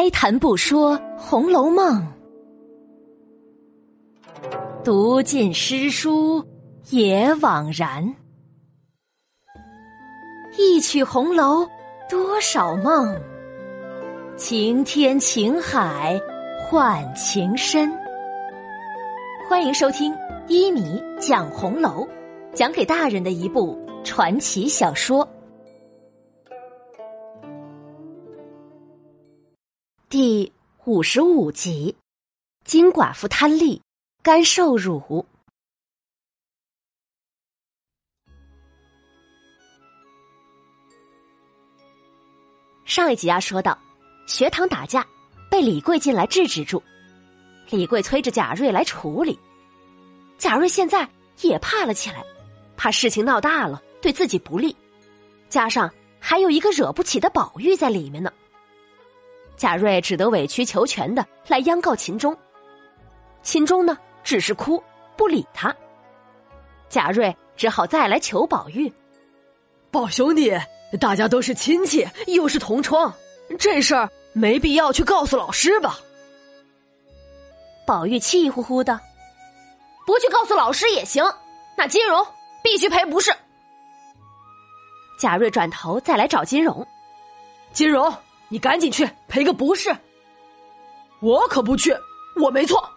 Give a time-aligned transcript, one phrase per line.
[0.00, 2.00] 开谈不说《红楼梦》，
[4.84, 6.46] 读尽诗书
[6.90, 8.14] 也枉然。
[10.56, 11.66] 一曲红楼
[12.08, 13.20] 多少梦，
[14.36, 16.16] 情天情海
[16.60, 17.92] 换情深。
[19.48, 20.14] 欢迎收听
[20.46, 22.06] 一米讲红楼，
[22.54, 25.28] 讲给大人的一部传奇小说。
[30.88, 31.94] 五十五集，
[32.64, 33.82] 金寡妇贪利，
[34.22, 35.26] 甘受辱。
[42.86, 43.78] 上一集啊，说到
[44.26, 45.06] 学堂打架，
[45.50, 46.82] 被李贵进来制止住。
[47.68, 49.38] 李贵催着贾瑞来处理，
[50.38, 51.06] 贾瑞现在
[51.42, 52.24] 也怕了起来，
[52.78, 54.74] 怕事情闹大了对自己不利，
[55.50, 58.32] 加上还有一个惹不起的宝玉在里面呢。
[59.58, 62.34] 贾瑞只得委曲求全的来央告秦钟，
[63.42, 64.82] 秦钟呢只是哭
[65.16, 65.74] 不理他。
[66.88, 68.90] 贾瑞只好再来求宝玉，
[69.90, 70.56] 宝兄弟，
[71.00, 73.12] 大家都是亲戚，又是同窗，
[73.58, 75.98] 这事儿没必要去告诉老师吧？
[77.84, 79.00] 宝玉气呼呼的，
[80.06, 81.24] 不去告诉老师也行，
[81.76, 82.24] 那金荣
[82.62, 83.34] 必须赔不是。
[85.18, 86.86] 贾瑞转头再来找金荣，
[87.72, 88.14] 金荣。
[88.48, 89.96] 你赶紧去赔个不是，
[91.20, 91.94] 我可不去，
[92.40, 92.88] 我没错。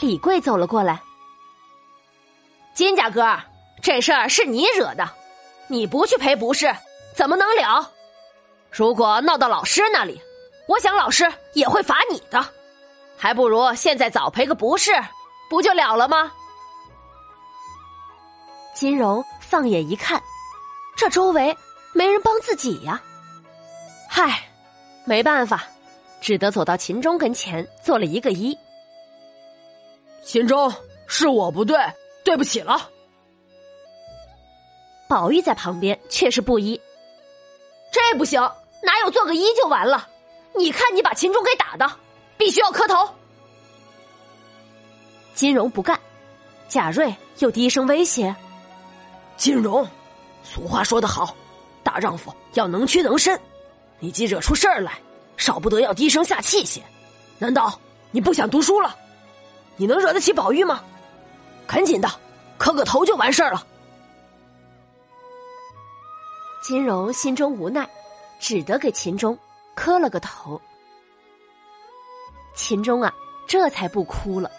[0.00, 1.02] 李贵走了过来，
[2.72, 3.38] 金家哥，
[3.82, 5.08] 这事儿是你惹的，
[5.66, 6.74] 你不去赔不是，
[7.14, 7.90] 怎么能了？
[8.70, 10.20] 如果闹到老师那里，
[10.68, 12.44] 我想老师也会罚你的，
[13.16, 14.92] 还不如现在早赔个不是，
[15.50, 16.32] 不就了了吗？
[18.74, 20.22] 金荣放眼一看，
[20.96, 21.56] 这周围
[21.92, 23.02] 没人帮自己呀。
[24.20, 24.42] 嗨，
[25.04, 25.68] 没办法，
[26.20, 28.58] 只得走到秦钟跟前做了一个揖。
[30.24, 30.74] 秦钟，
[31.06, 31.78] 是我不对，
[32.24, 32.90] 对不起了。
[35.08, 36.80] 宝玉在旁边却是不依，
[37.92, 38.40] 这不行，
[38.82, 40.08] 哪有做个揖就完了？
[40.56, 41.88] 你看你把秦钟给打的，
[42.36, 43.08] 必须要磕头。
[45.32, 45.96] 金荣不干，
[46.66, 48.34] 贾瑞又低声威胁
[49.38, 49.86] ：“金荣，
[50.42, 51.36] 俗话说得好，
[51.84, 53.40] 大丈夫要能屈能伸。”
[54.00, 54.98] 你既惹出事儿来，
[55.36, 56.82] 少不得要低声下气些。
[57.38, 57.78] 难道
[58.10, 58.96] 你不想读书了？
[59.76, 60.82] 你能惹得起宝玉吗？
[61.66, 62.08] 赶紧的，
[62.56, 63.66] 磕个头就完事儿了。
[66.62, 67.88] 金荣心中无奈，
[68.40, 69.38] 只得给秦钟
[69.74, 70.60] 磕了个头。
[72.54, 73.14] 秦钟啊，
[73.46, 74.50] 这才不哭了。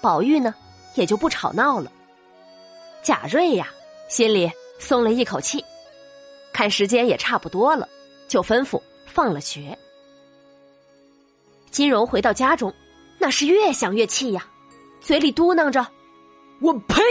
[0.00, 0.54] 宝玉呢，
[0.94, 1.90] 也就不吵闹了。
[3.02, 3.68] 贾瑞呀，
[4.08, 5.64] 心里松了一口气，
[6.52, 7.88] 看时间也差不多了。
[8.32, 9.78] 就吩咐放了学。
[11.70, 12.72] 金荣回到家中，
[13.18, 14.46] 那是越想越气呀，
[15.02, 15.86] 嘴里嘟囔着
[16.62, 17.02] ：“我呸！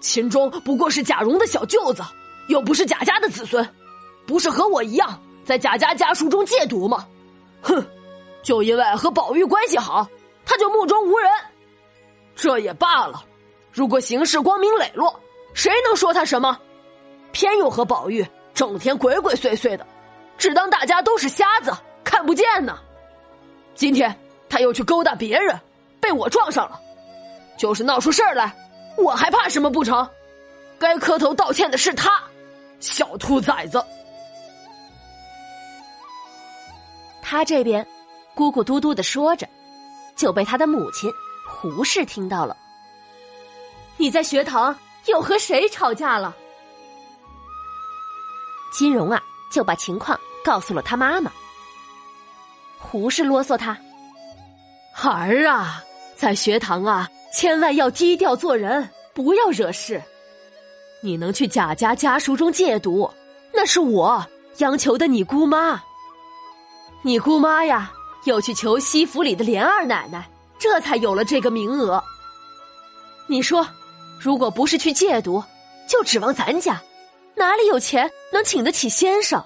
[0.00, 2.02] 秦钟不过是贾蓉的小舅子，
[2.48, 3.68] 又不是贾家的子孙，
[4.26, 7.06] 不是和我一样在贾家家书中借读吗？
[7.60, 7.86] 哼！
[8.42, 10.08] 就因为和宝玉关系好，
[10.46, 11.30] 他就目中无人。
[12.34, 13.22] 这也罢了，
[13.70, 15.20] 如果行事光明磊落，
[15.52, 16.58] 谁能说他什么？
[17.30, 19.86] 偏又和宝玉整天鬼鬼祟祟的。”
[20.38, 21.72] 只当大家都是瞎子，
[22.04, 22.78] 看不见呢。
[23.74, 25.58] 今天他又去勾搭别人，
[26.00, 26.80] 被我撞上了。
[27.58, 28.54] 就是闹出事儿来，
[28.98, 30.08] 我还怕什么不成？
[30.78, 32.22] 该磕头道歉的是他，
[32.80, 33.82] 小兔崽子。
[37.22, 37.86] 他这边
[38.34, 39.48] 咕咕嘟嘟的说着，
[40.14, 41.10] 就被他的母亲
[41.48, 42.56] 胡氏听到了。
[43.96, 46.36] 你在学堂又和谁吵架了？
[48.72, 49.22] 金荣啊！
[49.56, 51.32] 就把情况告诉了他妈妈。
[52.78, 53.74] 胡氏啰嗦他
[54.92, 55.82] ：“孩儿啊，
[56.14, 60.02] 在学堂啊，千万要低调做人，不要惹事。
[61.00, 63.10] 你能去贾家家书中借读，
[63.50, 64.26] 那是我
[64.58, 65.82] 央求的你姑妈。
[67.00, 67.90] 你姑妈呀，
[68.24, 70.28] 又去求西府里的连二奶奶，
[70.58, 72.04] 这才有了这个名额。
[73.26, 73.66] 你说，
[74.20, 75.42] 如果不是去借读，
[75.88, 76.78] 就指望咱家。”
[77.36, 79.44] 哪里有钱能请得起先生？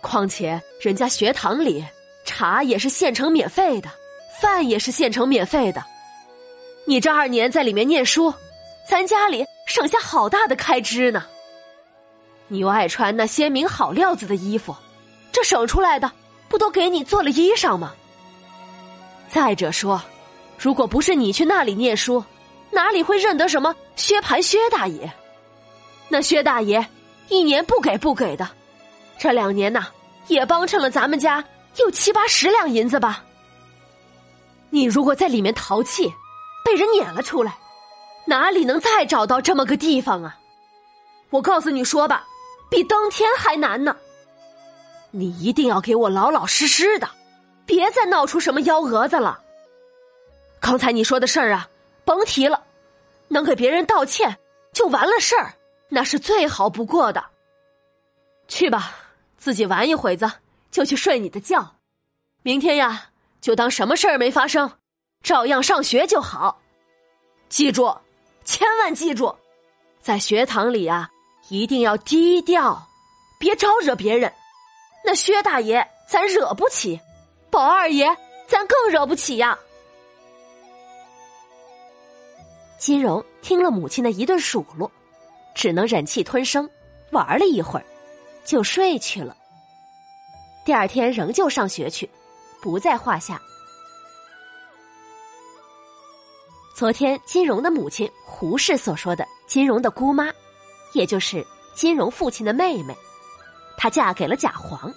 [0.00, 1.84] 况且人家学堂里
[2.24, 3.88] 茶也是现成免费的，
[4.40, 5.84] 饭也是现成免费的。
[6.84, 8.34] 你这二年在里面念书，
[8.88, 11.24] 咱家里省下好大的开支呢。
[12.48, 14.74] 你又爱穿那鲜明好料子的衣服，
[15.30, 16.10] 这省出来的
[16.48, 17.94] 不都给你做了衣裳吗？
[19.28, 20.02] 再者说，
[20.58, 22.22] 如果不是你去那里念书，
[22.72, 25.10] 哪里会认得什么薛蟠薛大爷？
[26.12, 26.86] 那薛大爷
[27.30, 28.46] 一年不给不给的，
[29.18, 29.86] 这两年呐
[30.26, 31.42] 也帮衬了咱们家
[31.76, 33.24] 有七八十两银子吧。
[34.68, 36.12] 你如果在里面淘气，
[36.66, 37.56] 被人撵了出来，
[38.26, 40.38] 哪里能再找到这么个地方啊？
[41.30, 42.26] 我告诉你说吧，
[42.68, 43.96] 比登天还难呢。
[45.12, 47.08] 你一定要给我老老实实的，
[47.64, 49.40] 别再闹出什么幺蛾子了。
[50.60, 51.66] 刚才你说的事儿啊，
[52.04, 52.62] 甭提了，
[53.28, 54.36] 能给别人道歉
[54.74, 55.54] 就完了事儿，
[55.94, 57.22] 那是最好不过的。
[58.48, 58.94] 去吧，
[59.36, 60.30] 自己玩一会子，
[60.70, 61.76] 就去睡你的觉。
[62.42, 63.10] 明天呀，
[63.42, 64.78] 就当什么事儿没发生，
[65.22, 66.58] 照样上学就好。
[67.50, 67.94] 记住，
[68.42, 69.36] 千万记住，
[70.00, 71.10] 在学堂里啊，
[71.50, 72.88] 一定要低调，
[73.38, 74.32] 别招惹别人。
[75.04, 76.98] 那薛大爷咱惹不起，
[77.50, 78.06] 宝二爷
[78.48, 79.58] 咱更惹不起呀。
[82.78, 84.90] 金荣听了母亲的一顿数落，
[85.54, 86.68] 只能忍气吞声，
[87.10, 87.84] 玩了一会儿，
[88.44, 89.36] 就睡去了。
[90.64, 92.08] 第二天仍旧上学去，
[92.60, 93.40] 不在话下。
[96.74, 100.32] 昨天金荣的母亲胡氏所说的金荣的姑妈，
[100.94, 102.96] 也就是金荣父亲的妹妹。
[103.76, 104.92] 她嫁给了贾黄，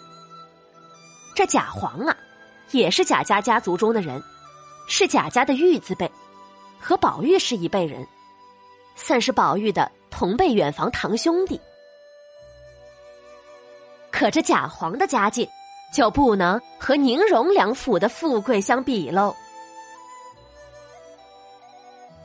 [1.36, 2.16] 这贾黄啊，
[2.72, 4.24] 也是贾家家族中的人，
[4.88, 6.10] 是贾家的玉字辈，
[6.80, 8.07] 和宝玉是一辈人，
[8.96, 11.59] 算是宝玉的同辈远房堂兄弟。
[14.09, 15.45] 可这贾黄的家境，
[15.94, 19.35] 就不能和宁荣两府的富贵相比喽。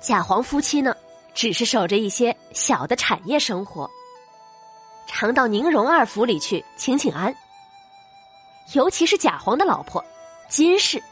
[0.01, 0.95] 贾黄夫妻呢，
[1.35, 3.91] 只是守着一些小的产业生活。
[5.09, 7.35] 常到宁荣二府里去请请安。
[8.73, 10.03] 尤其是贾黄的老婆
[10.49, 11.03] 金氏，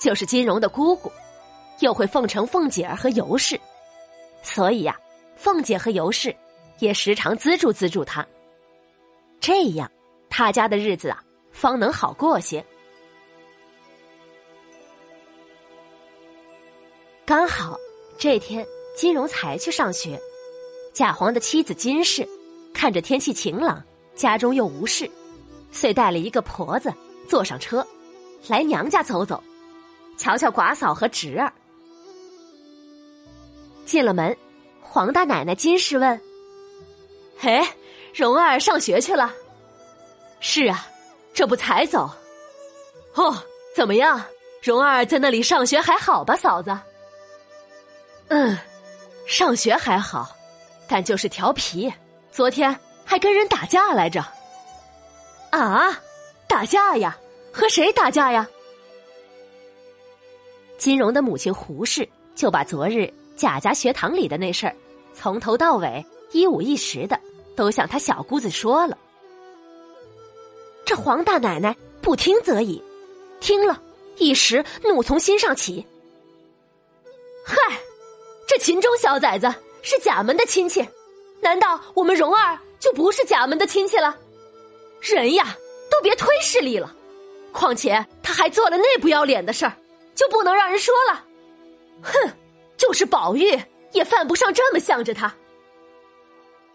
[0.00, 1.12] 就是金荣的姑姑，
[1.80, 3.60] 又会奉承凤姐儿和尤氏，
[4.42, 4.98] 所以呀，
[5.36, 6.34] 凤姐和尤氏
[6.80, 8.26] 也时常资助资助他。
[9.38, 9.90] 这样，
[10.28, 11.22] 他家的日子啊，
[11.52, 12.64] 方能好过些。
[17.24, 17.76] 刚好
[18.18, 18.66] 这天，
[18.96, 20.20] 金荣才去上学，
[20.92, 22.26] 贾黄的妻子金氏。
[22.72, 23.82] 看着天气晴朗，
[24.14, 25.10] 家中又无事，
[25.72, 26.92] 遂带了一个婆子
[27.26, 27.86] 坐上车，
[28.48, 29.42] 来娘家走走，
[30.18, 31.50] 瞧瞧寡嫂和侄儿。
[33.86, 34.36] 进了门，
[34.96, 36.18] 黄大奶奶金氏问
[37.38, 37.62] ：“嘿，
[38.14, 39.30] 蓉儿上学去了
[40.40, 40.88] ？”“是啊，
[41.34, 42.10] 这不才走。
[43.12, 43.36] ”“哦，
[43.74, 44.24] 怎么样？
[44.62, 46.74] 蓉儿在那里上学还好吧，嫂子
[48.28, 48.56] ？”“嗯，
[49.26, 50.34] 上学还好，
[50.88, 51.92] 但就是调皮。”
[52.32, 54.24] 昨天还跟人打架来着，
[55.50, 56.00] 啊，
[56.48, 57.14] 打架呀？
[57.52, 58.48] 和谁打架呀？
[60.78, 64.74] 金荣的母亲胡氏就把昨日贾家学堂里的那事儿，
[65.18, 67.18] 从头到尾一五一十的
[67.56, 68.96] 都向他小姑子说了。
[70.84, 72.80] 这黄大奶奶不听则已，
[73.40, 73.82] 听了
[74.18, 75.84] 一时怒从心上起。
[77.44, 77.56] 嗨，
[78.46, 79.52] 这秦钟小崽子
[79.82, 80.86] 是贾门的亲戚。
[81.40, 84.16] 难道我们蓉儿就不是贾门的亲戚了？
[85.00, 85.56] 人呀，
[85.90, 86.94] 都别推势力了。
[87.52, 89.72] 况且他还做了那不要脸的事儿，
[90.14, 91.24] 就不能让人说了？
[92.02, 92.30] 哼，
[92.76, 93.58] 就是宝玉
[93.96, 95.34] 也犯不上这么向着他。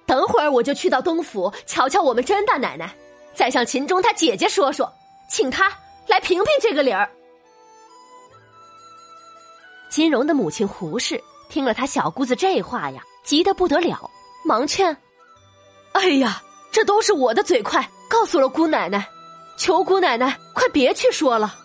[0.05, 2.93] 等会儿我就去到东府瞧瞧我们甄大奶奶，
[3.33, 4.91] 再向秦钟他姐姐说说，
[5.29, 5.71] 请他
[6.07, 7.09] 来评评这个理儿。
[9.89, 14.09] 金荣的母亲胡氏听了他小姑子这话呀，急得不得了。
[14.43, 14.97] 忙劝
[15.93, 19.07] ：“哎呀，这都是我的嘴快，告诉了姑奶奶，
[19.57, 21.55] 求姑奶奶快别去说了。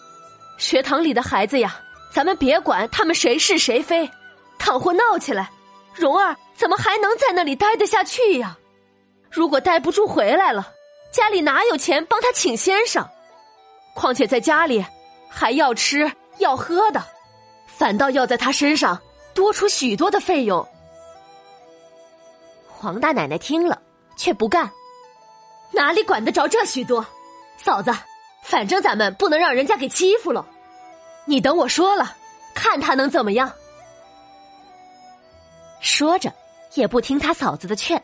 [0.58, 1.80] 学堂里的孩子呀，
[2.12, 4.10] 咱们别管他们谁是谁非，
[4.58, 5.50] 倘或闹起来，
[5.94, 8.56] 蓉儿怎么还能在那里待得下去呀？
[9.30, 10.72] 如果待不住回来了，
[11.12, 13.08] 家里哪有钱帮他请先生？
[13.94, 14.84] 况且在家里
[15.28, 17.02] 还要吃要喝的，
[17.66, 19.00] 反倒要在他身上
[19.34, 20.66] 多出许多的费用。”
[22.68, 23.80] 黄大奶奶听了，
[24.16, 24.70] 却不干，
[25.72, 27.04] 哪里管得着这许多？
[27.56, 27.90] 嫂子，
[28.42, 30.46] 反正咱们不能让人家给欺负了。
[31.24, 32.14] 你等我说了，
[32.54, 33.50] 看他能怎么样。
[35.80, 36.32] 说着，
[36.74, 38.02] 也不听他嫂子的劝，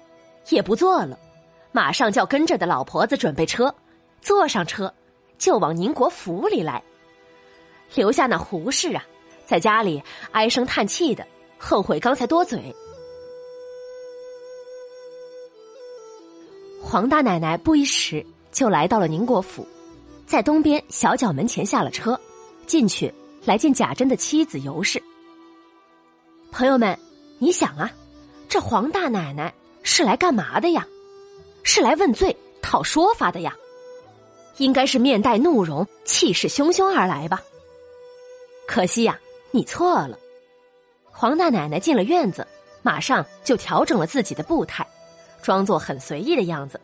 [0.50, 1.19] 也不做了，
[1.73, 3.75] 马上叫跟着的老婆子准备车，
[4.21, 4.93] 坐上车，
[5.38, 6.83] 就往宁国府里来，
[7.95, 9.05] 留下那胡氏啊，
[9.47, 11.26] 在家里唉声叹气的，
[11.59, 12.75] 后悔刚才多嘴。
[16.83, 19.67] 黄大奶奶不一时就来到了宁国府，
[20.26, 22.21] 在东边小角门前下了车，
[22.67, 23.12] 进去
[23.45, 25.02] 来见贾珍的妻子尤氏。
[26.50, 26.99] 朋友们，
[27.42, 27.90] 你想啊，
[28.49, 30.87] 这黄大奶奶是来干嘛的呀？
[31.64, 33.52] 是来问罪、讨说法的呀？
[34.58, 37.42] 应该是面带怒容、气势汹汹而来吧。
[38.68, 39.18] 可惜呀，
[39.50, 40.16] 你错了。
[41.11, 42.46] 黄大奶奶进了院子，
[42.80, 44.87] 马上就调整了自己的步态，
[45.42, 46.80] 装作很随意的样子。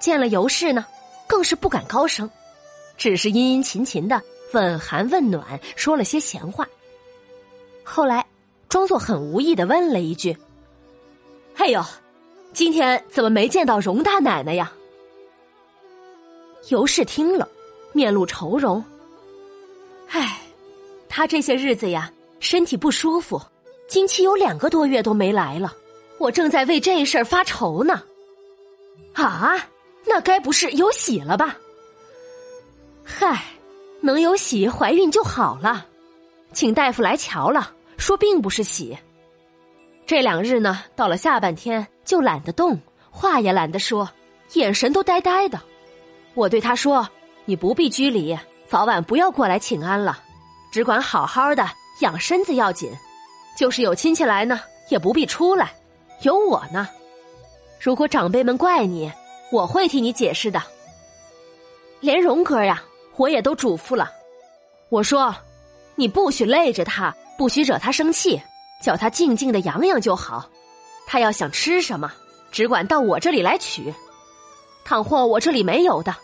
[0.00, 0.86] 见了尤氏呢，
[1.26, 2.30] 更是不敢高声，
[2.96, 4.22] 只是殷殷勤勤的
[4.54, 6.66] 问寒问暖，说了些闲话。
[7.84, 8.24] 后来，
[8.74, 10.36] 装作很无意的问了一句
[11.54, 11.80] ：“哎呦，
[12.52, 14.72] 今天怎么没见到荣大奶奶呀？”
[16.70, 17.48] 尤氏听了，
[17.92, 18.84] 面露愁容。
[20.08, 20.40] 唉，
[21.08, 23.40] 她这些日子呀，身体不舒服，
[23.86, 25.72] 经期有两个多月都没来了。
[26.18, 28.02] 我正在为这事儿发愁呢。
[29.12, 29.56] 啊，
[30.04, 31.56] 那该不是有喜了吧？
[33.04, 33.40] 嗨，
[34.00, 35.86] 能有喜，怀孕就好了。
[36.52, 38.96] 请大夫来瞧了，说并不是喜。
[40.06, 42.78] 这两日呢，到了下半天就懒得动，
[43.10, 44.08] 话也懒得说，
[44.52, 45.60] 眼神都呆呆的。
[46.34, 47.08] 我对他说
[47.46, 50.18] ：“你不必拘礼，早晚不要过来请安了，
[50.72, 51.66] 只管好好的
[52.00, 52.90] 养身子要紧。
[53.56, 54.60] 就是有亲戚来呢，
[54.90, 55.72] 也不必出来，
[56.22, 56.88] 有我呢。
[57.80, 59.10] 如果长辈们怪你，
[59.52, 60.60] 我会替你解释的。
[62.00, 62.82] 连荣哥呀，
[63.16, 64.10] 我也都嘱咐了。
[64.88, 65.34] 我说，
[65.96, 68.40] 你不许累着他，不许惹他生气，
[68.82, 70.48] 叫他静静的养养就好。
[71.06, 72.12] 他要想吃什么，
[72.50, 73.92] 只管到我这里来取。
[74.84, 76.14] 倘或我这里没有的。”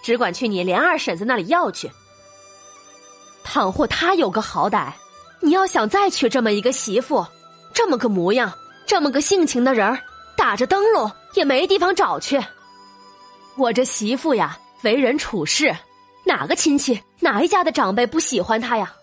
[0.00, 1.90] 只管去你连二婶子那里要去。
[3.42, 4.92] 倘或他有个好歹，
[5.40, 7.26] 你要想再娶这么一个媳妇，
[7.74, 8.50] 这么个模样，
[8.86, 9.98] 这么个性情的人儿，
[10.36, 12.40] 打着灯笼也没地方找去。
[13.56, 15.76] 我这媳妇呀，为人处事，
[16.24, 18.94] 哪个亲戚哪一家的长辈不喜欢她呀？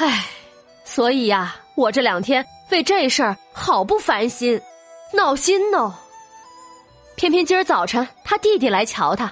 [0.00, 0.24] 唉，
[0.82, 4.58] 所以呀，我这两天为这事儿好不烦心，
[5.12, 5.92] 闹心哦。
[7.16, 9.30] 偏偏今儿早晨他弟弟来瞧他。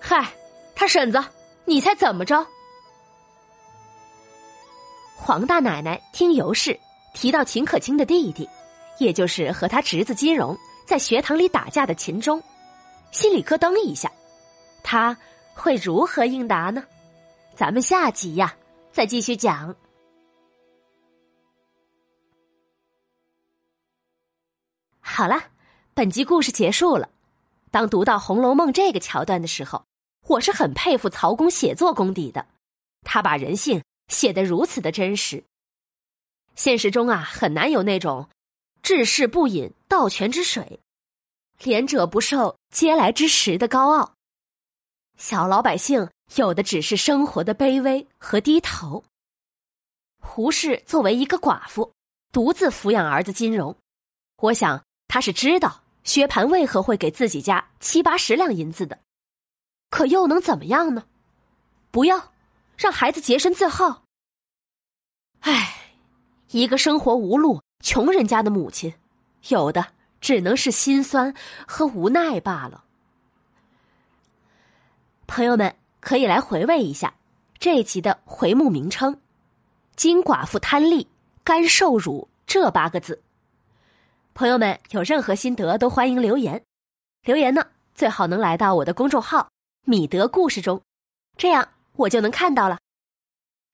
[0.00, 0.26] 嗨，
[0.74, 1.22] 他婶子，
[1.66, 2.46] 你猜怎么着？
[5.14, 6.80] 黄大奶奶听尤氏
[7.12, 8.48] 提到秦可卿的弟弟，
[8.96, 10.56] 也就是和他侄子金荣
[10.86, 12.42] 在学堂里打架的秦钟，
[13.10, 14.10] 心里咯噔一下，
[14.82, 15.14] 他
[15.52, 16.82] 会如何应答呢？
[17.54, 18.54] 咱们下集呀，
[18.96, 19.76] 再继续讲。
[25.00, 25.50] 好了，
[25.92, 27.10] 本集故事结束了。
[27.70, 29.84] 当读到《红楼梦》这个桥段的时候。
[30.28, 32.46] 我是很佩服曹公写作功底的，
[33.02, 35.44] 他把人性写得如此的真实。
[36.54, 38.30] 现实中啊，很难有那种
[38.82, 40.80] 治世不饮盗泉之水，
[41.62, 44.14] 廉者不受嗟来之食的高傲。
[45.18, 49.04] 小老百姓有的只是生活的卑微和低头。
[50.20, 51.92] 胡氏作为一个寡妇，
[52.32, 53.76] 独自抚养儿子金荣，
[54.38, 58.98] 我想他是知道薛蟠为何会给自己家七八十两银子的。
[59.88, 61.04] 可又能怎么样呢？
[61.92, 62.32] 不要
[62.76, 64.02] 让孩子洁身自好。
[65.40, 65.92] 唉，
[66.50, 68.92] 一个生活无路、穷人家的母亲，
[69.48, 71.32] 有的只能是心酸
[71.66, 72.84] 和无奈罢了。
[75.28, 75.74] 朋友们
[76.06, 77.12] 可以来回味一下
[77.58, 79.20] 这一集的回目名称
[79.96, 81.08] ：“金寡妇贪利，
[81.42, 83.20] 甘受辱”这八个字。
[84.32, 86.62] 朋友们有任何心得都欢迎留言，
[87.24, 89.48] 留言呢最好能来到我的公众号。
[89.82, 90.80] 米德故事中，
[91.36, 92.78] 这样我就能看到了。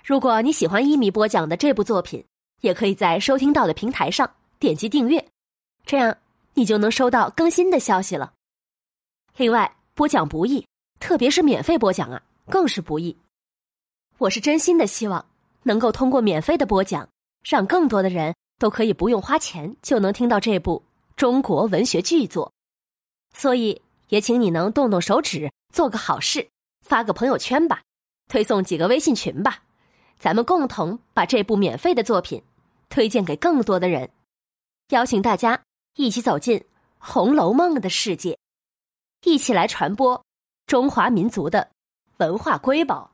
[0.02, 2.24] 如果你喜欢一米播讲的这部作品，
[2.62, 5.22] 也可以在收听到的平台上点击订阅，
[5.84, 6.16] 这样
[6.54, 8.32] 你就能收到更新的消息了。
[9.36, 10.66] 另外，播讲不易，
[11.02, 13.16] 特别是免费播讲啊，更是不易。
[14.18, 15.26] 我是真心的希望
[15.64, 17.08] 能够通过免费的播讲，
[17.42, 20.80] 让更多的人都可以不用花钱就能听到这部
[21.16, 22.52] 中国文学巨作。
[23.34, 25.50] 所以，也请你能动动手指。
[25.72, 26.48] 做个好事，
[26.82, 27.82] 发个朋友圈吧，
[28.28, 29.64] 推送几个微信群吧，
[30.20, 32.40] 咱们共同把这部免费的作品
[32.88, 34.08] 推荐给更多的人，
[34.90, 35.60] 邀请大家
[35.96, 36.60] 一起走进
[36.98, 38.38] 《红楼梦》的世界，
[39.24, 40.22] 一起来传播
[40.72, 41.68] 中华民族的
[42.16, 43.11] 文化瑰宝。